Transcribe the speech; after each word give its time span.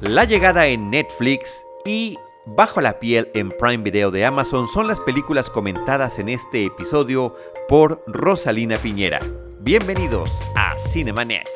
La 0.00 0.24
llegada 0.24 0.66
en 0.68 0.90
Netflix 0.90 1.66
y 1.84 2.16
Bajo 2.56 2.80
la 2.80 2.98
piel 2.98 3.28
en 3.34 3.50
Prime 3.50 3.82
Video 3.82 4.10
de 4.10 4.24
Amazon 4.24 4.68
son 4.68 4.86
las 4.88 5.00
películas 5.00 5.50
comentadas 5.50 6.18
en 6.18 6.30
este 6.30 6.64
episodio 6.64 7.36
por 7.68 8.02
Rosalina 8.06 8.78
Piñera. 8.78 9.20
Bienvenidos 9.60 10.42
a 10.54 10.78
Cinemanet. 10.78 11.46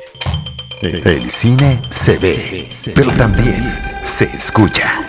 El 0.81 1.31
cine 1.31 1.81
se 1.89 2.19
ve, 2.19 2.69
pero 2.93 3.11
también 3.13 3.63
se 4.03 4.25
escucha. 4.25 5.01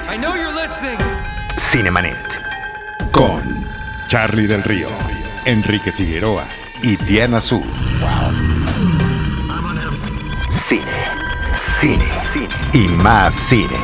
Cinemanet. 1.59 2.41
Con 3.13 3.43
Charlie 4.09 4.47
del 4.47 4.63
Río, 4.63 4.89
Enrique 5.45 5.93
Figueroa 5.93 6.47
y 6.83 6.97
Diana 6.97 7.43
Su. 7.43 7.61
Cine, 10.67 10.81
cine, 10.81 11.14
cine 11.65 12.05
y 12.75 12.89
más 13.03 13.35
cine. 13.35 13.79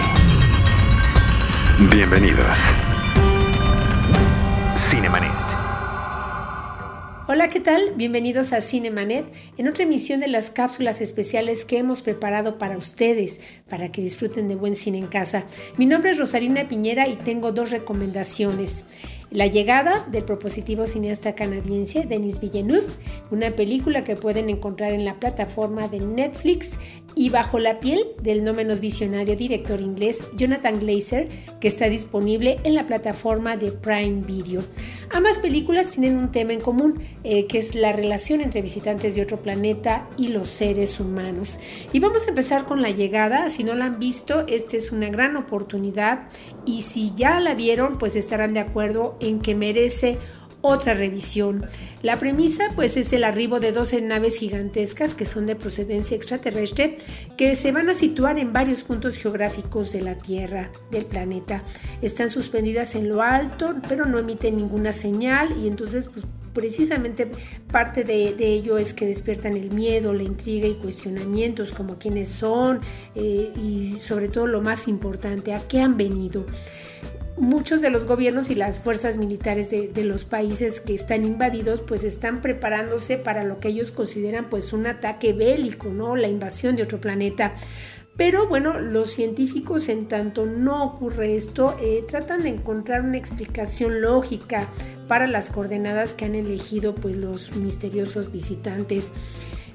Bienvenidos. 1.91 2.59
Cinemanet. 4.77 5.31
Hola, 7.27 7.49
¿qué 7.49 7.61
tal? 7.61 7.95
Bienvenidos 7.97 8.53
a 8.53 8.61
Cinemanet 8.61 9.25
en 9.57 9.69
otra 9.69 9.85
emisión 9.85 10.21
de 10.21 10.29
las 10.29 10.51
cápsulas 10.51 11.01
especiales 11.01 11.65
que 11.65 11.79
hemos 11.79 12.03
preparado 12.03 12.59
para 12.59 12.77
ustedes, 12.77 13.41
para 13.69 13.91
que 13.91 14.03
disfruten 14.03 14.49
de 14.49 14.57
buen 14.57 14.77
cine 14.77 14.99
en 14.99 15.07
casa. 15.07 15.45
Mi 15.79 15.87
nombre 15.87 16.11
es 16.11 16.19
Rosalina 16.19 16.69
Piñera 16.69 17.09
y 17.09 17.17
tengo 17.17 17.53
dos 17.53 17.71
recomendaciones. 17.71 18.85
La 19.31 19.47
llegada 19.47 20.05
del 20.11 20.25
propositivo 20.25 20.89
cineasta 20.89 21.37
canadiense 21.37 22.05
Denis 22.05 22.41
Villeneuve, 22.41 22.89
una 23.31 23.53
película 23.53 24.03
que 24.03 24.17
pueden 24.17 24.51
encontrar 24.51 24.91
en 24.91 25.05
la 25.05 25.21
plataforma 25.21 25.87
de 25.87 26.01
Netflix, 26.01 26.81
y 27.15 27.31
Bajo 27.31 27.61
la 27.61 27.79
piel 27.79 28.05
del 28.21 28.43
no 28.43 28.55
menos 28.55 28.81
visionario 28.81 29.37
director 29.37 29.81
inglés 29.81 30.25
Jonathan 30.35 30.81
Glazer, 30.81 31.29
que 31.61 31.69
está 31.69 31.89
disponible 31.89 32.59
en 32.65 32.75
la 32.75 32.87
plataforma 32.87 33.57
de 33.57 33.71
Prime 33.71 34.23
Video. 34.23 34.65
Ambas 35.13 35.41
películas 35.41 35.91
tienen 35.91 36.17
un 36.17 36.31
tema 36.31 36.53
en 36.53 36.61
común, 36.61 37.01
eh, 37.25 37.47
que 37.49 37.59
es 37.59 37.75
la 37.75 37.91
relación 37.91 38.41
entre 38.41 38.63
visitantes 38.63 39.17
de 39.17 39.23
otro 39.23 39.43
planeta 39.43 40.09
y 40.17 40.29
los 40.29 40.49
seres 40.51 41.01
humanos. 41.01 41.59
Y 41.93 41.99
vamos 41.99 42.27
a 42.27 42.29
empezar 42.29 42.65
con 42.65 42.81
la 42.81 42.91
llegada. 42.91 43.51
Si 43.51 43.65
no 43.65 43.75
la 43.75 43.87
han 43.87 43.99
visto, 43.99 44.47
esta 44.47 44.77
es 44.77 44.93
una 44.93 45.09
gran 45.09 45.37
oportunidad 45.37 46.29
y 46.65 46.83
si 46.83 47.13
ya 47.15 47.41
la 47.41 47.55
vieron, 47.55 47.99
pues 47.99 48.15
estarán 48.15 48.55
de 48.55 48.61
acuerdo 48.61 49.17
en 49.19 49.41
que 49.41 49.57
merece 49.57 50.19
otra 50.63 50.95
revisión. 50.95 51.67
La 52.03 52.19
premisa 52.19 52.65
pues 52.75 52.97
es 52.97 53.13
el 53.13 53.25
arribo 53.25 53.61
de 53.61 53.73
12 53.73 54.01
naves 54.03 54.39
gigantescas 54.39 55.15
que 55.15 55.27
son 55.27 55.47
de 55.47 55.57
procedencia 55.57 56.17
extraterrestre 56.17 56.99
que 57.37 57.57
se 57.57 57.73
van 57.73 57.89
a 57.89 57.95
situar 57.95 58.39
en 58.39 58.53
varios 58.53 58.83
puntos 58.83 59.17
geográficos 59.17 59.93
de 59.93 60.03
la 60.03 60.15
Tierra, 60.15 60.71
del 60.91 61.07
planeta. 61.07 61.63
Están 62.03 62.29
suspendidas 62.29 62.95
en 62.95 63.09
lo 63.09 63.23
alto 63.23 63.75
pero 63.89 64.07
no 64.07 64.19
emiten 64.19 64.57
ninguna 64.57 64.93
señal 64.93 65.49
y 65.63 65.69
entonces 65.69 66.09
pues 66.09 66.25
precisamente 66.53 67.31
parte 67.71 68.05
de, 68.05 68.35
ello 68.41 68.79
es 68.79 68.95
que 68.95 69.07
despiertan 69.07 69.57
el 69.57 69.71
miedo, 69.71 70.13
la 70.13 70.23
intriga 70.23 70.67
y 70.67 70.75
cuestionamientos 70.75 71.73
como 71.73 71.97
quiénes 71.97 72.29
son 72.29 72.81
eh, 73.15 73.53
y 73.57 73.97
sobre 73.99 74.29
todo 74.29 74.47
lo 74.47 74.61
más 74.61 74.89
importante, 74.89 75.55
a 75.55 75.61
qué 75.61 75.81
han 75.81 75.97
venido 75.97 76.45
muchos 77.41 77.81
de 77.81 77.91
los 77.91 78.07
gobiernos 78.07 78.51
y 78.51 78.55
las 78.55 78.79
fuerzas 78.79 79.17
militares 79.17 79.71
de, 79.71 80.05
los 80.05 80.25
países 80.25 80.81
que 80.81 80.95
están 80.95 81.25
invadidos 81.25 81.83
pues 81.83 82.05
están 82.05 82.41
preparándose 82.41 83.19
para 83.19 83.45
lo 83.45 83.59
que 83.61 83.69
ellos 83.69 83.93
consideran 83.93 84.49
pues 84.49 84.73
un 84.73 84.87
ataque 84.87 85.33
bélico, 85.33 85.89
¿no? 85.89 86.17
La 86.17 86.29
invasión 86.29 86.77
de 86.77 86.83
otro 86.83 87.01
planeta. 87.01 87.53
Pero 88.17 88.49
bueno, 88.49 88.79
los 88.79 89.13
científicos 89.13 89.89
en 89.89 90.07
tanto 90.07 90.45
no 90.45 90.85
ocurre 90.85 91.37
esto, 91.37 91.77
eh, 91.81 92.05
tratan 92.07 92.43
de 92.43 92.51
encontrar 92.51 93.03
una 93.03 93.17
explicación 93.17 94.03
lógica 94.03 94.69
para 95.09 95.27
las 95.27 95.51
coordenadas 95.51 96.13
que 96.13 96.27
han 96.27 96.35
elegido 96.35 96.95
pues 96.95 97.17
los 97.17 97.57
misteriosos 97.57 98.31
visitantes 98.31 99.13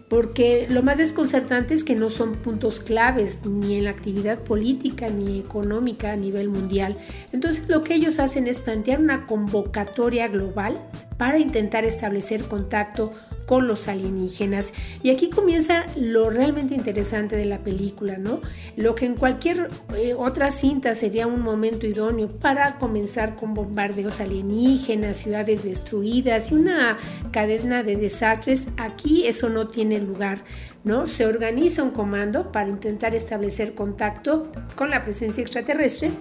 porque 0.07 0.67
lo 0.69 0.83
más 0.83 0.97
desconcertante 0.97 1.73
es 1.73 1.83
que 1.83 1.95
no 1.95 2.09
son 2.09 2.33
puntos 2.33 2.79
claves 2.79 3.45
ni 3.45 3.77
en 3.77 3.85
la 3.85 3.89
actividad 3.89 4.39
política 4.39 5.07
ni 5.09 5.39
económica 5.39 6.11
a 6.11 6.15
nivel 6.15 6.49
mundial. 6.49 6.97
Entonces 7.31 7.67
lo 7.67 7.81
que 7.81 7.95
ellos 7.95 8.19
hacen 8.19 8.47
es 8.47 8.59
plantear 8.59 8.99
una 8.99 9.25
convocatoria 9.25 10.27
global 10.27 10.79
para 11.17 11.39
intentar 11.39 11.85
establecer 11.85 12.43
contacto 12.43 13.13
con 13.45 13.67
los 13.67 13.87
alienígenas. 13.87 14.73
Y 15.03 15.11
aquí 15.11 15.29
comienza 15.29 15.85
lo 15.95 16.29
realmente 16.29 16.75
interesante 16.75 17.37
de 17.37 17.45
la 17.45 17.59
película, 17.59 18.17
¿no? 18.17 18.41
Lo 18.75 18.95
que 18.95 19.05
en 19.05 19.15
cualquier 19.15 19.69
eh, 19.95 20.13
otra 20.13 20.51
cinta 20.51 20.95
sería 20.95 21.27
un 21.27 21.41
momento 21.41 21.85
idóneo 21.85 22.29
para 22.29 22.77
comenzar 22.77 23.35
con 23.35 23.53
bombardeos 23.53 24.19
alienígenas, 24.19 25.17
ciudades 25.17 25.63
destruidas 25.63 26.51
y 26.51 26.55
una 26.55 26.97
cadena 27.31 27.83
de 27.83 27.95
desastres, 27.95 28.67
aquí 28.77 29.27
eso 29.27 29.49
no 29.49 29.67
tiene 29.67 29.99
lugar. 29.99 30.43
¿No? 30.83 31.07
Se 31.07 31.25
organiza 31.25 31.81
un 31.81 31.89
comando 31.89 32.51
para 32.51 32.69
intentar 32.69 33.15
establecer 33.15 33.73
contacto 33.73 34.51
con 34.75 34.91
la 34.91 35.01
presencia 35.01 35.41
extraterrestre 35.41 36.11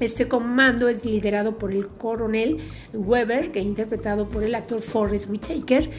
este 0.00 0.28
comando 0.28 0.88
es 0.88 1.04
liderado 1.04 1.56
por 1.58 1.72
el 1.72 1.86
coronel 1.88 2.58
Weber, 2.92 3.50
que 3.50 3.60
es 3.60 3.64
interpretado 3.64 4.28
por 4.28 4.44
el 4.44 4.54
actor 4.54 4.80
Forrest 4.80 5.30
Whitaker, 5.30 5.90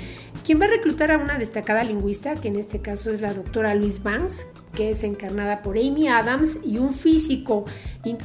quien 0.45 0.61
va 0.61 0.65
a 0.65 0.69
reclutar 0.69 1.11
a 1.11 1.17
una 1.17 1.37
destacada 1.37 1.83
lingüista, 1.83 2.35
que 2.35 2.47
en 2.47 2.57
este 2.57 2.79
caso 2.79 3.09
es 3.11 3.21
la 3.21 3.33
doctora 3.33 3.73
Louise 3.75 4.01
Banks, 4.01 4.47
que 4.75 4.91
es 4.91 5.03
encarnada 5.03 5.63
por 5.63 5.77
Amy 5.77 6.07
Adams, 6.07 6.59
y 6.63 6.77
un 6.77 6.93
físico 6.93 7.65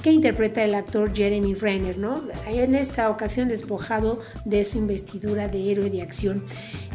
que 0.02 0.12
interpreta 0.12 0.62
el 0.62 0.74
actor 0.74 1.14
Jeremy 1.14 1.54
Renner, 1.54 1.96
¿no? 1.96 2.22
En 2.46 2.74
esta 2.74 3.08
ocasión 3.08 3.48
despojado 3.48 4.20
de 4.44 4.62
su 4.64 4.78
investidura 4.78 5.48
de 5.48 5.72
héroe 5.72 5.88
de 5.88 6.02
acción. 6.02 6.44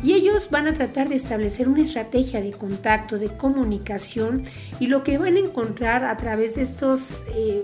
Y 0.03 0.13
ellos 0.13 0.49
van 0.51 0.67
a 0.67 0.73
tratar 0.73 1.09
de 1.09 1.15
establecer 1.15 1.67
una 1.67 1.81
estrategia 1.81 2.39
de 2.39 2.51
contacto, 2.51 3.17
de 3.17 3.29
comunicación, 3.29 4.43
y 4.79 4.87
lo 4.87 5.03
que 5.03 5.17
van 5.17 5.35
a 5.35 5.39
encontrar 5.39 6.05
a 6.05 6.15
través 6.15 6.55
de 6.55 6.61
estos... 6.61 7.23
Eh, 7.35 7.63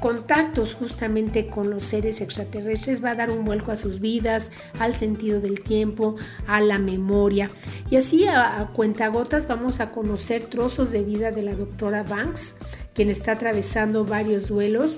contactos 0.00 0.74
justamente 0.74 1.48
con 1.48 1.70
los 1.70 1.82
seres 1.82 2.20
extraterrestres 2.20 3.02
va 3.02 3.10
a 3.10 3.14
dar 3.14 3.30
un 3.30 3.44
vuelco 3.44 3.72
a 3.72 3.76
sus 3.76 4.00
vidas, 4.00 4.50
al 4.78 4.92
sentido 4.92 5.40
del 5.40 5.60
tiempo, 5.60 6.16
a 6.46 6.60
la 6.60 6.78
memoria. 6.78 7.50
Y 7.90 7.96
así 7.96 8.26
a, 8.26 8.70
cuentagotas 8.72 9.46
vamos 9.48 9.80
a 9.80 9.90
conocer 9.90 10.44
trozos 10.44 10.92
de 10.92 11.02
vida 11.02 11.30
de 11.30 11.42
la 11.42 11.54
doctora 11.54 12.02
Banks, 12.02 12.56
quien 12.94 13.10
está 13.10 13.32
atravesando 13.32 14.04
varios 14.04 14.48
duelos. 14.48 14.96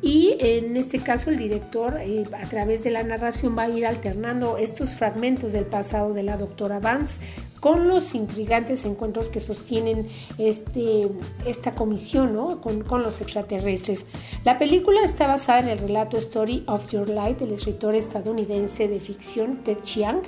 Y 0.00 0.36
en 0.38 0.76
este 0.76 1.00
caso 1.00 1.30
el 1.30 1.38
director 1.38 1.96
eh, 2.00 2.24
a 2.40 2.48
través 2.48 2.84
de 2.84 2.90
la 2.90 3.02
narración 3.02 3.58
va 3.58 3.62
a 3.62 3.68
ir 3.68 3.84
alternando 3.84 4.56
estos 4.56 4.92
fragmentos 4.92 5.52
del 5.52 5.64
pasado 5.64 6.14
de 6.14 6.22
la 6.22 6.36
doctora 6.36 6.78
Banks 6.78 7.20
con 7.58 7.88
los 7.88 8.14
intrigantes 8.14 8.84
encuentros 8.84 9.28
que 9.30 9.40
sostienen 9.40 10.06
este, 10.38 11.08
esta 11.44 11.72
comisión 11.72 12.32
¿no? 12.32 12.60
con, 12.60 12.82
con, 12.82 13.02
los 13.02 13.20
extraterrestres. 13.20 14.06
La 14.44 14.58
película 14.58 15.02
está 15.02 15.26
basada 15.26 15.60
en 15.60 15.68
el 15.68 15.78
relato 15.78 16.16
Story 16.16 16.62
of 16.68 16.90
Your 16.92 17.08
Life 17.08 17.44
del 17.44 17.52
escritor 17.52 17.96
estadounidense 17.96 18.86
de 18.86 19.00
ficción 19.00 19.64
Ted 19.64 19.78
Chiang, 19.82 20.20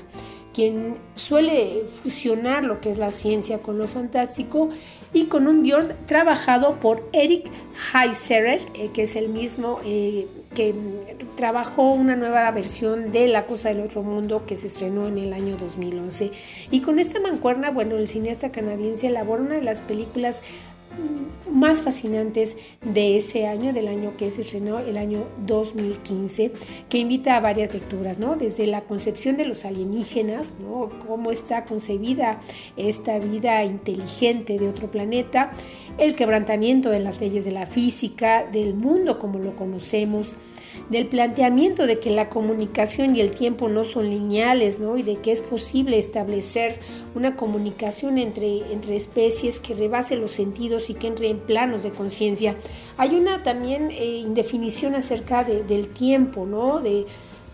quien 0.52 0.96
suele 1.14 1.84
fusionar 1.86 2.64
lo 2.64 2.80
que 2.80 2.90
es 2.90 2.98
la 2.98 3.10
ciencia 3.10 3.58
con 3.58 3.78
lo 3.78 3.86
fantástico 3.86 4.70
y 5.12 5.26
con 5.26 5.46
un 5.46 5.62
guion 5.62 5.88
trabajado 6.06 6.76
por 6.80 7.08
Eric 7.12 7.48
Heiserer, 7.94 8.60
eh, 8.74 8.90
que 8.92 9.02
es 9.02 9.16
el 9.16 9.28
mismo 9.28 9.80
eh, 9.84 10.26
que 10.54 10.74
trabajó 11.36 11.92
una 11.92 12.16
nueva 12.16 12.50
versión 12.50 13.12
de 13.12 13.28
La 13.28 13.46
Cosa 13.46 13.68
del 13.68 13.80
Otro 13.80 14.02
Mundo 14.02 14.44
que 14.46 14.56
se 14.56 14.66
estrenó 14.66 15.06
en 15.06 15.18
el 15.18 15.32
año 15.32 15.56
2011. 15.56 16.32
Y 16.70 16.80
con 16.80 16.98
esta 16.98 17.20
mancuerna, 17.20 17.70
bueno, 17.70 17.96
el 17.96 18.08
cineasta 18.08 18.50
canadiense 18.50 19.06
elabora 19.06 19.42
una 19.42 19.54
de 19.54 19.62
las 19.62 19.80
películas 19.80 20.42
más 21.50 21.82
fascinantes 21.82 22.56
de 22.82 23.16
ese 23.16 23.46
año, 23.46 23.72
del 23.72 23.88
año 23.88 24.16
que 24.16 24.30
se 24.30 24.42
estrenó, 24.42 24.78
el 24.78 24.96
año 24.96 25.26
2015, 25.46 26.52
que 26.88 26.98
invita 26.98 27.36
a 27.36 27.40
varias 27.40 27.74
lecturas, 27.74 28.18
¿no? 28.18 28.36
Desde 28.36 28.66
la 28.66 28.82
concepción 28.82 29.36
de 29.36 29.44
los 29.44 29.64
alienígenas, 29.64 30.56
¿no? 30.60 30.90
Cómo 31.06 31.30
está 31.30 31.64
concebida 31.64 32.40
esta 32.76 33.18
vida 33.18 33.64
inteligente 33.64 34.58
de 34.58 34.68
otro 34.68 34.90
planeta, 34.90 35.52
el 35.98 36.14
quebrantamiento 36.14 36.90
de 36.90 37.00
las 37.00 37.20
leyes 37.20 37.44
de 37.44 37.52
la 37.52 37.66
física, 37.66 38.46
del 38.46 38.74
mundo 38.74 39.18
como 39.18 39.38
lo 39.38 39.56
conocemos, 39.56 40.36
del 40.88 41.06
planteamiento 41.08 41.86
de 41.86 41.98
que 41.98 42.10
la 42.10 42.28
comunicación 42.28 43.14
y 43.14 43.20
el 43.20 43.32
tiempo 43.32 43.68
no 43.68 43.84
son 43.84 44.10
lineales, 44.10 44.80
¿no? 44.80 44.96
Y 44.96 45.02
de 45.02 45.16
que 45.16 45.32
es 45.32 45.40
posible 45.40 45.98
establecer 45.98 46.80
una 47.14 47.36
comunicación 47.36 48.18
entre, 48.18 48.72
entre 48.72 48.96
especies 48.96 49.60
que 49.60 49.74
rebase 49.74 50.16
los 50.16 50.32
sentidos 50.32 50.90
y 50.90 50.94
que 50.94 51.06
entre 51.06 51.30
en 51.30 51.38
planos 51.38 51.82
de 51.82 51.90
conciencia. 51.90 52.56
Hay 52.96 53.14
una 53.14 53.42
también 53.42 53.90
eh, 53.90 54.04
indefinición 54.04 54.94
acerca 54.94 55.44
del 55.44 55.88
tiempo, 55.88 56.46
¿no? 56.46 56.80
De, 56.80 57.06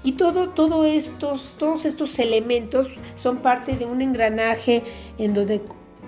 y 0.02 0.12
todo, 0.12 0.50
todo 0.50 0.84
estos, 0.84 1.56
todos 1.58 1.84
estos 1.84 2.18
elementos 2.18 2.90
son 3.16 3.38
parte 3.38 3.76
de 3.76 3.86
un 3.86 4.00
engranaje 4.02 4.82
en 5.18 5.34
donde 5.34 5.62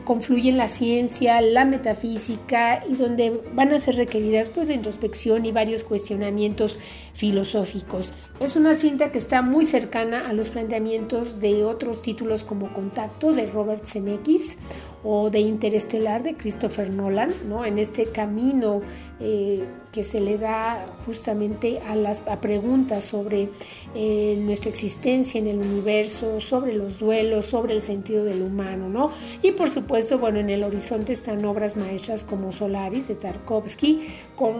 confluyen 0.09 0.57
la 0.57 0.69
ciencia, 0.69 1.39
la 1.43 1.67
metafísica 1.67 2.83
y 2.89 2.95
donde 2.95 3.43
van 3.53 3.75
a 3.75 3.79
ser 3.79 3.97
requeridas 3.97 4.49
pues 4.49 4.67
de 4.67 4.73
introspección 4.73 5.45
y 5.45 5.53
varios 5.53 5.85
cuestionamientos 5.85 6.79
filosóficos. 7.13 8.15
Es 8.41 8.57
una 8.57 8.75
cinta 8.75 9.13
que 9.13 9.19
está 9.19 9.43
muy 9.43 9.67
cercana 9.67 10.27
a 10.27 10.33
los 10.33 10.49
planteamientos 10.49 11.43
de 11.43 11.63
otros 11.63 12.01
títulos 12.01 12.43
como 12.43 12.73
Contacto 12.73 13.35
de 13.35 13.49
Robert 13.49 13.85
Zemeckis 13.85 14.57
o 15.05 15.31
de 15.31 15.41
Interestelar 15.41 16.23
de 16.23 16.35
Christopher 16.37 16.93
Nolan, 16.93 17.33
¿no? 17.49 17.65
En 17.65 17.79
este 17.79 18.07
camino 18.07 18.83
eh, 19.21 19.65
que 19.93 20.03
se 20.03 20.21
le 20.21 20.39
da 20.39 20.85
justamente 21.07 21.81
a 21.87 21.97
las 21.97 22.21
preguntas 22.41 23.05
sobre 23.05 23.49
eh, 23.95 24.37
nuestra 24.41 24.71
existencia 24.71 25.39
en 25.39 25.47
el 25.47 25.59
universo, 25.59 26.41
sobre 26.41 26.75
los 26.75 26.99
duelos, 26.99 27.47
sobre 27.47 27.75
el 27.75 27.81
sentido 27.81 28.25
del 28.25 28.43
humano, 28.43 28.89
¿no? 28.89 29.11
Y 29.43 29.53
por 29.53 29.71
supuesto, 29.71 30.19
bueno, 30.19 30.39
en 30.39 30.51
el 30.51 30.63
horizonte 30.63 31.13
están 31.13 31.45
obras 31.45 31.77
maestras 31.77 32.25
como 32.25 32.53
Solaris 32.53 33.09
de 33.09 33.15
Tarkovsky, 33.15 34.01
con 34.37 34.57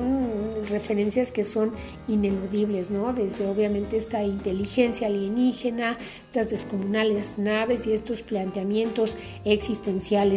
referencias 0.69 1.31
que 1.31 1.45
son 1.45 1.73
ineludibles, 2.07 2.91
¿no? 2.91 3.13
Desde 3.13 3.47
obviamente 3.47 3.97
esta 3.97 4.23
inteligencia 4.23 5.07
alienígena, 5.09 5.99
estas 6.27 6.51
descomunales 6.51 7.39
naves 7.39 7.87
y 7.87 7.93
estos 7.93 8.23
planteamientos 8.23 9.17
existenciales. 9.45 10.28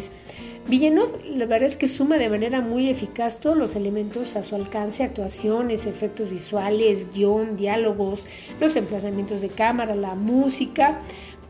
Villeneuve, 0.67 1.11
la 1.35 1.45
verdad 1.45 1.67
es 1.67 1.75
que 1.75 1.87
suma 1.87 2.17
de 2.17 2.29
manera 2.29 2.61
muy 2.61 2.89
eficaz 2.89 3.39
todos 3.39 3.57
los 3.57 3.75
elementos 3.75 4.35
a 4.35 4.43
su 4.43 4.55
alcance, 4.55 5.03
actuaciones, 5.03 5.85
efectos 5.85 6.29
visuales, 6.29 7.07
guion, 7.11 7.57
diálogos, 7.57 8.27
los 8.59 8.75
emplazamientos 8.75 9.41
de 9.41 9.49
cámara, 9.49 9.95
la 9.95 10.15
música, 10.15 10.99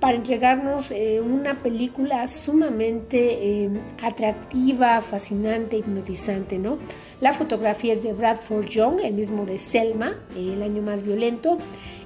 para 0.01 0.17
entregarnos 0.17 0.91
eh, 0.91 1.21
una 1.21 1.53
película 1.53 2.27
sumamente 2.27 3.63
eh, 3.63 3.69
atractiva, 4.01 4.99
fascinante, 4.99 5.77
hipnotizante, 5.77 6.57
¿no? 6.57 6.79
La 7.21 7.33
fotografía 7.33 7.93
es 7.93 8.01
de 8.01 8.11
Bradford 8.11 8.65
Young, 8.65 8.99
el 9.03 9.13
mismo 9.13 9.45
de 9.45 9.59
Selma, 9.59 10.15
El 10.35 10.63
año 10.63 10.81
más 10.81 11.03
violento, 11.03 11.59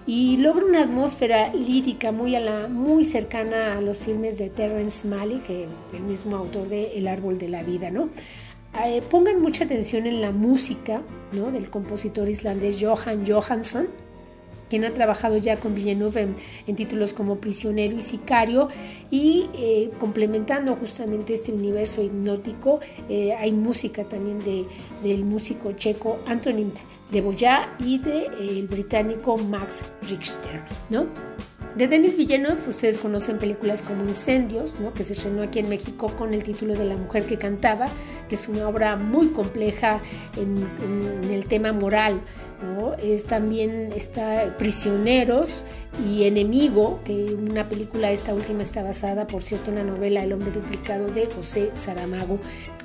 y 0.06 0.36
logra 0.38 0.66
una 0.66 0.82
atmósfera 0.82 1.54
lírica 1.54 2.12
muy, 2.12 2.36
muy 2.70 3.06
cercana 3.06 3.78
a 3.78 3.82
los 3.82 3.98
filmes 3.98 4.38
de 4.38 4.50
Terrence 4.50 5.08
Malick, 5.08 5.50
el 5.50 6.04
mismo 6.06 6.36
autor 6.36 6.68
de 6.68 6.98
El 6.98 7.08
árbol 7.08 7.38
de 7.38 7.48
la 7.48 7.64
vida, 7.64 7.92
¿no? 7.92 8.10
Eh, 8.84 9.02
pongan 9.10 9.42
mucha 9.42 9.64
atención 9.64 10.06
en 10.06 10.20
la 10.20 10.32
música 10.32 11.02
¿no? 11.32 11.50
del 11.50 11.70
compositor 11.70 12.28
islandés 12.28 12.78
Johan 12.82 13.26
Johansson, 13.26 13.88
quien 14.70 14.86
ha 14.86 14.94
trabajado 14.94 15.38
ya 15.38 15.58
con 15.58 15.76
Villeneuve 15.76 16.30
en, 16.68 16.76
títulos 16.76 17.14
como 17.14 17.38
Prisionero 17.38 17.96
y 17.96 18.02
Sicario, 18.02 18.70
y 19.12 19.50
eh, 19.54 19.92
complementando 20.00 20.76
justamente 20.76 21.34
este 21.34 21.52
universo 21.52 22.02
hipnótico, 22.02 22.80
eh, 23.10 23.34
hay 23.34 23.52
música 23.52 24.04
también 24.04 24.40
de, 24.40 24.66
del 25.04 25.24
músico 25.26 25.72
checo 25.74 26.20
Antonin 26.26 26.72
de 27.12 27.22
Boya 27.22 27.70
y 27.80 28.00
del 28.00 28.32
de, 28.32 28.68
británico 28.70 29.38
Max 29.38 29.84
Richter, 30.10 30.64
¿no? 30.90 31.08
De 31.76 31.90
Denis 31.90 32.16
Villeneuve, 32.16 32.70
ustedes 32.70 33.00
conocen 33.00 33.38
películas 33.38 33.82
como 33.82 34.06
Incendios, 34.06 34.80
¿no? 34.80 34.94
que 34.94 35.04
se 35.04 35.12
estrenó 35.12 35.42
aquí 35.42 35.60
en 35.60 35.68
México 35.68 36.16
con 36.16 36.34
el 36.34 36.42
título 36.42 36.74
de 36.74 36.86
La 36.86 36.96
mujer 36.96 37.26
que 37.26 37.38
cantaba, 37.38 37.88
que 38.30 38.36
es 38.36 38.48
una 38.48 38.70
obra 38.70 38.96
muy 38.96 39.28
compleja 39.28 40.00
en, 40.38 41.30
el 41.30 41.46
tema 41.48 41.74
moral. 41.74 42.22
¿no? 42.64 42.94
Es 42.94 43.26
también 43.26 43.92
está 43.94 44.56
Prisioneros 44.58 45.66
y 46.10 46.24
Enemigo, 46.24 47.02
que 47.04 47.36
una 47.36 47.68
película, 47.68 48.10
esta 48.10 48.34
última 48.34 48.64
está 48.64 48.82
basada, 48.82 49.28
por 49.28 49.44
cierto, 49.44 49.70
en 49.72 49.76
la 49.76 49.84
novela 49.84 50.24
El 50.24 50.32
hombre 50.32 50.52
duplicado 50.52 51.10
de 51.10 51.26
José 51.26 51.72
Saramago. 51.74 52.40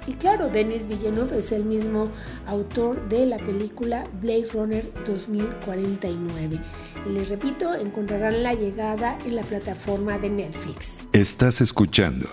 Y 0.08 0.14
claro, 0.14 0.48
Denis 0.48 0.86
Villeneuve 0.86 1.38
es 1.38 1.52
el 1.52 1.64
mismo 1.64 2.08
autor 2.46 3.08
de 3.08 3.26
la 3.26 3.36
película 3.36 4.02
Blade 4.20 4.46
Runner 4.52 4.84
2049. 5.06 6.58
Y 7.06 7.10
les 7.10 7.28
repito, 7.28 7.72
encontrarán 7.74 8.42
la 8.42 8.54
llegada 8.54 8.79
en 8.80 9.36
la 9.36 9.42
plataforma 9.42 10.18
de 10.18 10.30
Netflix. 10.30 11.02
Estás 11.12 11.60
escuchando 11.60 12.26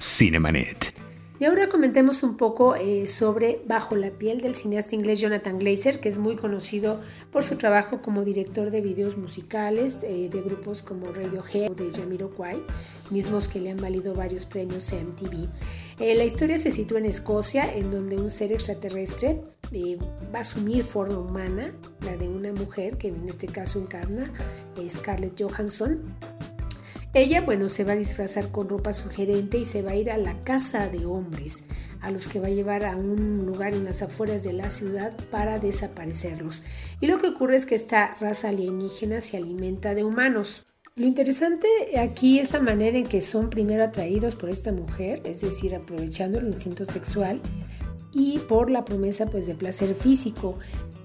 Cinemanet. 0.00 0.94
Y 1.40 1.44
ahora 1.44 1.68
comentemos 1.68 2.22
un 2.22 2.36
poco 2.36 2.76
eh, 2.76 3.08
sobre 3.08 3.60
Bajo 3.66 3.96
la 3.96 4.10
piel 4.10 4.40
del 4.40 4.54
cineasta 4.54 4.94
inglés 4.94 5.20
Jonathan 5.20 5.58
Glazer, 5.58 5.98
que 5.98 6.08
es 6.08 6.18
muy 6.18 6.36
conocido 6.36 7.00
por 7.32 7.42
su 7.42 7.56
trabajo 7.56 8.00
como 8.00 8.24
director 8.24 8.70
de 8.70 8.80
videos 8.80 9.16
musicales 9.16 10.04
eh, 10.04 10.28
de 10.30 10.40
grupos 10.40 10.82
como 10.82 11.12
Radiohead 11.12 11.72
o 11.72 11.74
de 11.74 11.90
Jamiroquai, 11.90 12.62
mismos 13.10 13.48
que 13.48 13.58
le 13.58 13.72
han 13.72 13.80
valido 13.80 14.14
varios 14.14 14.46
premios 14.46 14.92
MTV. 14.92 15.48
Eh, 15.98 16.14
la 16.14 16.24
historia 16.24 16.58
se 16.58 16.70
sitúa 16.70 16.98
en 16.98 17.06
Escocia, 17.06 17.72
en 17.72 17.90
donde 17.90 18.18
un 18.18 18.30
ser 18.30 18.52
extraterrestre 18.52 19.42
va 19.72 20.38
a 20.38 20.40
asumir 20.40 20.84
forma 20.84 21.18
humana, 21.18 21.72
la 22.00 22.16
de 22.16 22.28
una 22.28 22.52
mujer 22.52 22.96
que 22.96 23.08
en 23.08 23.28
este 23.28 23.46
caso 23.46 23.80
encarna 23.80 24.32
Scarlett 24.88 25.40
Johansson 25.40 26.16
ella, 27.14 27.40
bueno, 27.40 27.68
se 27.68 27.84
va 27.84 27.92
a 27.92 27.96
disfrazar 27.96 28.50
con 28.50 28.68
ropa 28.68 28.92
sugerente 28.92 29.58
y 29.58 29.64
se 29.64 29.82
va 29.82 29.92
a 29.92 29.96
ir 29.96 30.10
a 30.10 30.18
la 30.18 30.40
casa 30.42 30.88
de 30.88 31.06
hombres, 31.06 31.64
a 32.00 32.10
los 32.10 32.28
que 32.28 32.38
va 32.38 32.48
a 32.48 32.50
llevar 32.50 32.84
a 32.84 32.96
un 32.96 33.46
lugar 33.46 33.74
en 33.74 33.84
las 33.84 34.02
afueras 34.02 34.44
de 34.44 34.52
la 34.52 34.68
ciudad 34.68 35.16
para 35.30 35.58
desaparecerlos. 35.58 36.64
Y 37.00 37.06
lo 37.06 37.18
que 37.18 37.28
ocurre 37.28 37.56
es 37.56 37.66
que 37.66 37.74
esta 37.74 38.14
raza 38.20 38.50
alienígena 38.50 39.20
se 39.20 39.38
alimenta 39.38 39.94
de 39.94 40.04
humanos. 40.04 40.66
Lo 40.96 41.06
interesante 41.06 41.66
aquí 41.98 42.40
es 42.40 42.52
la 42.52 42.60
manera 42.60 42.98
en 42.98 43.06
que 43.06 43.20
son 43.20 43.50
primero 43.50 43.84
atraídos 43.84 44.34
por 44.34 44.50
esta 44.50 44.72
mujer, 44.72 45.22
es 45.24 45.40
decir, 45.40 45.74
aprovechando 45.74 46.38
el 46.38 46.46
instinto 46.46 46.84
sexual 46.84 47.40
y 48.12 48.38
por 48.40 48.70
la 48.70 48.84
promesa 48.84 49.26
pues 49.26 49.46
de 49.46 49.54
placer 49.54 49.94
físico 49.94 50.58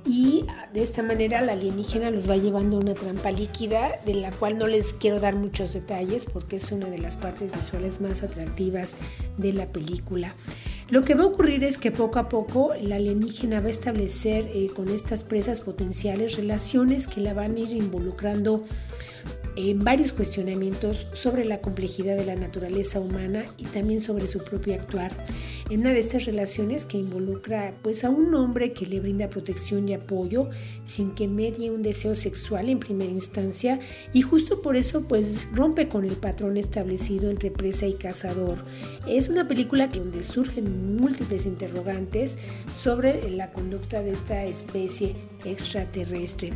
y 0.05 0.45
de 0.73 0.83
esta 0.83 1.01
manera 1.01 1.41
la 1.41 1.53
alienígena 1.53 2.11
los 2.11 2.29
va 2.29 2.35
llevando 2.35 2.77
a 2.77 2.79
una 2.81 2.93
trampa 2.93 3.31
líquida 3.31 3.99
de 4.05 4.15
la 4.15 4.31
cual 4.31 4.57
no 4.57 4.67
les 4.67 4.93
quiero 4.93 5.19
dar 5.19 5.35
muchos 5.35 5.73
detalles 5.73 6.25
porque 6.25 6.57
es 6.57 6.71
una 6.71 6.87
de 6.87 6.97
las 6.97 7.15
partes 7.15 7.51
visuales 7.51 8.01
más 8.01 8.21
atractivas 8.21 8.95
de 9.37 9.53
la 9.53 9.67
película. 9.71 10.33
Lo 10.89 11.03
que 11.03 11.15
va 11.15 11.23
a 11.23 11.27
ocurrir 11.27 11.63
es 11.63 11.77
que 11.77 11.91
poco 11.91 12.19
a 12.19 12.27
poco 12.27 12.73
la 12.81 12.97
alienígena 12.97 13.61
va 13.61 13.67
a 13.67 13.69
establecer 13.69 14.45
eh, 14.53 14.67
con 14.75 14.89
estas 14.89 15.23
presas 15.23 15.61
potenciales 15.61 16.35
relaciones 16.35 17.07
que 17.07 17.21
la 17.21 17.33
van 17.33 17.55
a 17.55 17.59
ir 17.59 17.71
involucrando 17.71 18.63
en 19.55 19.79
varios 19.79 20.13
cuestionamientos 20.13 21.07
sobre 21.13 21.45
la 21.45 21.61
complejidad 21.61 22.17
de 22.17 22.25
la 22.25 22.35
naturaleza 22.35 22.99
humana 22.99 23.45
y 23.57 23.65
también 23.65 24.01
sobre 24.01 24.27
su 24.27 24.43
propio 24.43 24.73
actuar. 24.73 25.11
En 25.69 25.81
una 25.81 25.91
de 25.91 25.99
estas 25.99 26.25
relaciones 26.25 26.85
que 26.85 26.97
involucra 26.97 27.73
pues 27.81 28.03
a 28.03 28.09
un 28.09 28.33
hombre 28.35 28.73
que 28.73 28.85
le 28.85 28.99
brinda 28.99 29.29
protección 29.29 29.87
y 29.87 29.93
apoyo 29.93 30.49
sin 30.85 31.11
que 31.11 31.27
medie 31.27 31.71
un 31.71 31.83
deseo 31.83 32.15
sexual 32.15 32.69
en 32.69 32.79
primera 32.79 33.11
instancia 33.11 33.79
y 34.11 34.21
justo 34.21 34.61
por 34.61 34.75
eso 34.75 35.07
pues 35.07 35.47
rompe 35.53 35.87
con 35.87 36.05
el 36.05 36.15
patrón 36.15 36.57
establecido 36.57 37.29
entre 37.29 37.51
presa 37.51 37.85
y 37.85 37.93
cazador. 37.93 38.57
Es 39.07 39.29
una 39.29 39.47
película 39.47 39.87
donde 39.87 40.23
surgen 40.23 40.97
múltiples 40.97 41.45
interrogantes 41.45 42.37
sobre 42.73 43.29
la 43.29 43.51
conducta 43.51 44.01
de 44.01 44.11
esta 44.11 44.43
especie 44.43 45.15
extraterrestre. 45.45 46.51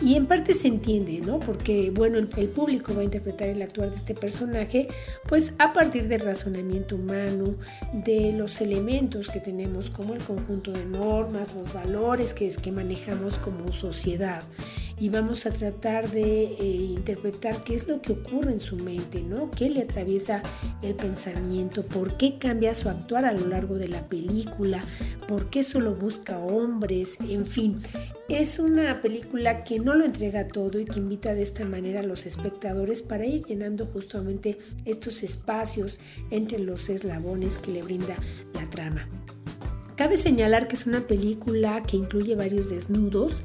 Y 0.00 0.16
en 0.16 0.26
parte 0.26 0.54
se 0.54 0.68
entiende, 0.68 1.20
¿no? 1.20 1.38
Porque, 1.38 1.92
bueno, 1.94 2.18
el, 2.18 2.26
público 2.26 2.94
va 2.94 3.02
a 3.02 3.04
interpretar 3.04 3.48
el 3.48 3.62
actuar 3.62 3.90
de 3.90 3.96
este 3.96 4.14
personaje, 4.14 4.88
pues 5.28 5.54
a 5.58 5.72
partir 5.72 6.08
del 6.08 6.20
razonamiento 6.20 6.96
humano, 6.96 7.54
de 7.92 8.32
los 8.32 8.60
elementos 8.60 9.30
que 9.30 9.38
tenemos 9.38 9.90
como 9.90 10.14
el 10.14 10.22
conjunto 10.22 10.72
de 10.72 10.84
normas, 10.84 11.54
los 11.54 11.72
valores 11.72 12.34
que, 12.34 12.46
es, 12.46 12.58
que 12.58 12.72
manejamos 12.72 13.38
como 13.38 13.72
sociedad. 13.72 14.42
Y 14.98 15.08
vamos 15.08 15.46
a 15.46 15.50
tratar 15.50 16.10
de 16.10 16.44
eh, 16.44 16.64
interpretar 16.64 17.64
qué 17.64 17.74
es 17.74 17.88
lo 17.88 18.00
que 18.02 18.12
ocurre 18.12 18.52
en 18.52 18.60
su 18.60 18.76
mente, 18.76 19.22
¿no? 19.22 19.50
¿Qué 19.50 19.68
le 19.68 19.82
atraviesa 19.82 20.42
el 20.82 20.94
pensamiento? 20.94 21.84
¿Por 21.84 22.16
qué 22.16 22.38
cambia 22.38 22.74
su 22.74 22.88
actuar 22.88 23.24
a 23.24 23.32
lo 23.32 23.46
largo 23.46 23.76
de 23.76 23.88
la 23.88 24.06
película? 24.08 24.82
¿Por 25.26 25.50
qué 25.50 25.62
solo 25.62 25.94
busca 25.94 26.38
hombres? 26.38 27.18
En 27.20 27.46
fin, 27.46 27.80
es 28.28 28.58
una 28.58 29.00
película 29.00 29.64
que 29.64 29.78
no 29.82 29.94
lo 29.94 30.04
entrega 30.04 30.48
todo 30.48 30.80
y 30.80 30.84
que 30.84 30.98
invita 30.98 31.34
de 31.34 31.42
esta 31.42 31.64
manera 31.64 32.00
a 32.00 32.04
los 32.04 32.26
espectadores 32.26 33.02
para 33.02 33.26
ir 33.26 33.44
llenando 33.44 33.86
justamente 33.86 34.58
estos 34.84 35.22
espacios 35.22 36.00
entre 36.30 36.58
los 36.58 36.88
eslabones 36.88 37.58
que 37.58 37.72
le 37.72 37.82
brinda 37.82 38.16
la 38.54 38.68
trama. 38.70 39.08
Cabe 39.96 40.16
señalar 40.16 40.68
que 40.68 40.76
es 40.76 40.86
una 40.86 41.06
película 41.06 41.82
que 41.82 41.96
incluye 41.96 42.34
varios 42.34 42.70
desnudos 42.70 43.42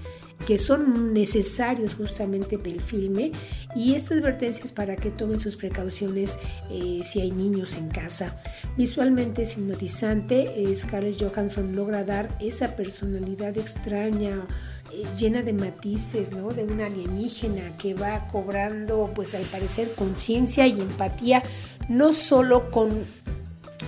que 0.48 0.58
son 0.58 1.14
necesarios 1.14 1.96
justamente 1.96 2.58
del 2.58 2.80
filme 2.80 3.32
y 3.76 3.96
esta 3.96 4.14
advertencia 4.14 4.64
es 4.64 4.72
para 4.72 4.96
que 4.96 5.12
tomen 5.12 5.40
sus 5.40 5.58
precauciones 5.58 6.38
eh, 6.72 7.02
si 7.04 7.20
hay 7.20 7.32
niños 7.32 7.76
en 7.76 7.90
casa. 7.90 8.34
Visualmente 8.78 9.42
es 9.42 9.58
hipnotizante, 9.58 10.74
Scarlett 10.74 11.22
Johansson 11.22 11.76
logra 11.76 12.06
dar 12.06 12.30
esa 12.40 12.78
personalidad 12.78 13.58
extraña 13.58 14.48
eh, 14.94 15.04
llena 15.18 15.42
de 15.42 15.54
matices, 15.54 16.32
¿no? 16.32 16.50
De 16.50 16.64
una 16.64 16.88
alienígena 16.88 17.76
que 17.78 17.94
va 17.94 18.28
cobrando, 18.32 19.12
pues 19.14 19.36
al 19.36 19.44
parecer, 19.44 19.94
conciencia 19.96 20.68
y 20.68 20.80
empatía, 20.80 21.44
no 21.90 22.14
solo 22.14 22.72
con 22.72 23.06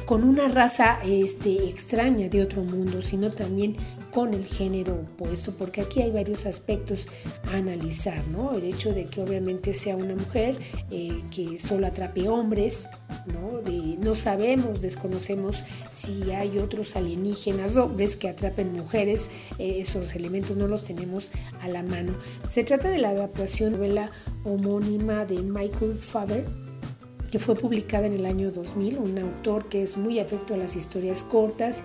con 0.09 0.23
una 0.23 0.47
raza 0.47 0.97
este, 1.05 1.67
extraña 1.67 2.29
de 2.29 2.41
otro 2.41 2.63
mundo, 2.63 2.99
sino 2.99 3.29
también 3.29 3.75
con 4.09 4.33
el 4.33 4.43
género 4.43 4.95
opuesto, 4.95 5.53
porque 5.55 5.81
aquí 5.81 6.01
hay 6.01 6.09
varios 6.09 6.47
aspectos 6.47 7.07
a 7.45 7.57
analizar, 7.57 8.27
¿no? 8.29 8.53
El 8.53 8.63
hecho 8.63 8.91
de 8.91 9.05
que 9.05 9.21
obviamente 9.21 9.71
sea 9.75 9.95
una 9.95 10.15
mujer 10.15 10.57
eh, 10.89 11.21
que 11.29 11.59
solo 11.59 11.85
atrape 11.85 12.27
hombres, 12.27 12.89
¿no? 13.27 13.59
no 13.99 14.15
sabemos, 14.15 14.81
desconocemos 14.81 15.63
si 15.91 16.31
hay 16.31 16.57
otros 16.57 16.95
alienígenas 16.95 17.77
hombres 17.77 18.15
que 18.15 18.29
atrapen 18.29 18.73
mujeres, 18.73 19.29
eh, 19.59 19.75
esos 19.81 20.15
elementos 20.15 20.57
no 20.57 20.67
los 20.67 20.85
tenemos 20.85 21.29
a 21.61 21.67
la 21.67 21.83
mano. 21.83 22.13
Se 22.47 22.63
trata 22.63 22.89
de 22.89 22.97
la 22.97 23.09
adaptación 23.09 23.73
de 23.73 23.77
novela 23.77 24.09
homónima 24.43 25.25
de 25.25 25.43
Michael 25.43 25.93
Faber, 25.93 26.47
que 27.29 27.39
fue 27.39 27.55
publicada 27.55 28.07
en 28.07 28.13
el 28.13 28.25
año 28.25 28.51
2000, 28.51 28.97
un 28.97 29.17
autor 29.19 29.69
que 29.69 29.81
es 29.81 29.97
muy 29.97 30.19
afecto 30.19 30.53
a 30.53 30.57
las 30.57 30.75
historias 30.75 31.23
cortas 31.23 31.83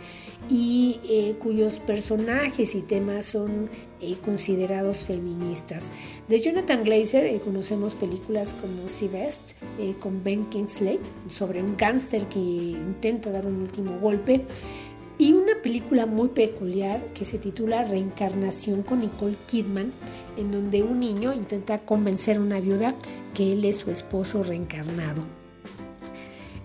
y 0.49 1.01
eh, 1.09 1.37
cuyos 1.39 1.81
personajes 1.81 2.75
y 2.75 2.81
temas 2.81 3.27
son 3.27 3.71
eh, 4.01 4.17
considerados 4.25 5.05
feministas. 5.05 5.91
De 6.29 6.39
Jonathan 6.39 6.85
Glazer 6.85 7.27
eh, 7.27 7.41
conocemos 7.41 7.95
películas 7.95 8.55
como 8.55 8.89
Sea 8.89 9.09
Best 9.09 9.53
con 10.01 10.23
Ben 10.23 10.45
Kingsley 10.47 11.01
sobre 11.29 11.63
un 11.63 11.77
gángster 11.77 12.27
que 12.27 12.39
intenta 12.39 13.31
dar 13.31 13.47
un 13.47 13.61
último 13.61 13.99
golpe 13.99 14.45
y 15.25 15.33
una 15.33 15.54
película 15.62 16.04
muy 16.04 16.28
peculiar 16.28 17.00
que 17.14 17.25
se 17.25 17.38
titula 17.38 17.83
Reencarnación 17.83 18.83
con 18.83 19.00
Nicole 19.00 19.37
Kidman, 19.47 19.90
en 20.37 20.52
donde 20.52 20.83
un 20.83 21.00
niño 21.00 21.33
intenta 21.33 21.78
convencer 21.78 22.37
a 22.37 22.40
una 22.40 22.61
viuda 22.61 22.95
que 23.33 23.54
él 23.54 23.64
es 23.64 23.78
su 23.78 23.90
esposo 23.90 24.43
reencarnado. 24.43 25.23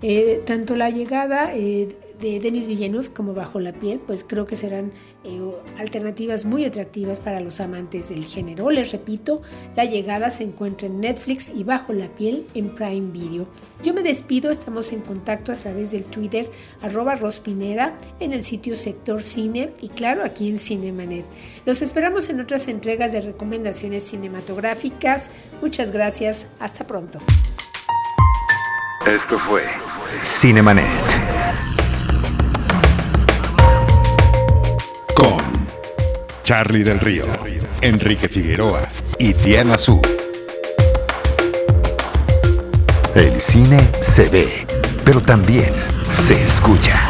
Eh, 0.01 0.43
tanto 0.45 0.75
la 0.75 0.89
llegada 0.89 1.55
eh, 1.55 1.87
de 2.19 2.39
Denis 2.39 2.67
Villeneuve 2.67 3.09
como 3.09 3.33
Bajo 3.33 3.59
la 3.59 3.73
piel, 3.73 3.99
pues 4.05 4.25
creo 4.27 4.45
que 4.45 4.55
serán 4.55 4.91
eh, 5.23 5.39
alternativas 5.77 6.45
muy 6.45 6.65
atractivas 6.65 7.19
para 7.19 7.39
los 7.39 7.59
amantes 7.59 8.09
del 8.09 8.25
género. 8.25 8.69
Les 8.69 8.91
repito, 8.91 9.41
la 9.75 9.85
llegada 9.85 10.29
se 10.29 10.43
encuentra 10.43 10.87
en 10.87 10.99
Netflix 10.99 11.51
y 11.55 11.63
Bajo 11.63 11.93
la 11.93 12.07
piel 12.07 12.45
en 12.53 12.73
Prime 12.73 13.11
Video. 13.11 13.47
Yo 13.83 13.93
me 13.93 14.03
despido, 14.03 14.51
estamos 14.51 14.91
en 14.91 15.01
contacto 15.01 15.51
a 15.51 15.55
través 15.55 15.91
del 15.91 16.05
Twitter 16.05 16.49
arroba 16.81 17.15
rospinera, 17.15 17.97
en 18.19 18.33
el 18.33 18.43
sitio 18.43 18.75
Sector 18.75 19.23
Cine 19.23 19.71
y 19.81 19.89
claro 19.89 20.23
aquí 20.23 20.49
en 20.49 20.59
Cinemanet. 20.59 21.25
Los 21.65 21.81
esperamos 21.81 22.29
en 22.29 22.39
otras 22.39 22.67
entregas 22.67 23.11
de 23.11 23.21
recomendaciones 23.21 24.03
cinematográficas. 24.03 25.29
Muchas 25.61 25.91
gracias, 25.91 26.47
hasta 26.59 26.85
pronto. 26.85 27.19
Esto 29.05 29.39
fue 29.39 29.63
Cinemanet. 30.23 31.38
Charlie 36.49 36.83
del 36.83 36.99
Río, 36.99 37.25
Enrique 37.79 38.27
Figueroa 38.27 38.81
y 39.19 39.33
Diana 39.33 39.77
Su. 39.77 40.01
El 43.13 43.39
cine 43.39 43.87
se 44.01 44.29
ve, 44.29 44.65
pero 45.05 45.21
también 45.21 45.71
se 46.11 46.41
escucha. 46.41 47.08